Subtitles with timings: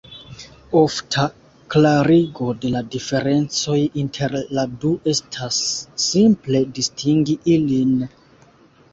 [0.77, 1.23] Ofta
[1.73, 5.59] klarigo de la diferencoj inter la du estas
[6.07, 7.93] simple distingi ilin.